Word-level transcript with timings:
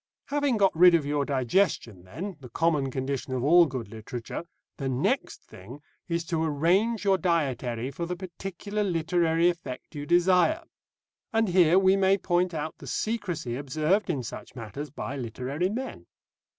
Having 0.29 0.57
got 0.57 0.75
rid 0.75 0.95
of 0.95 1.05
your 1.05 1.25
digestion, 1.25 2.03
then, 2.05 2.35
the 2.39 2.49
common 2.49 2.89
condition 2.89 3.35
of 3.35 3.43
all 3.43 3.67
good 3.67 3.87
literature, 3.87 4.43
the 4.77 4.89
next 4.89 5.43
thing 5.43 5.79
is 6.07 6.25
to 6.25 6.43
arrange 6.43 7.05
your 7.05 7.19
dietary 7.19 7.91
for 7.91 8.07
the 8.07 8.15
particular 8.15 8.83
literary 8.83 9.47
effect 9.47 9.93
you 9.93 10.07
desire. 10.07 10.63
And 11.31 11.49
here 11.49 11.77
we 11.77 11.95
may 11.97 12.17
point 12.17 12.51
out 12.55 12.79
the 12.79 12.87
secrecy 12.87 13.55
observed 13.55 14.09
in 14.09 14.23
such 14.23 14.55
matters 14.55 14.89
by 14.89 15.17
literary 15.17 15.69
men. 15.69 16.07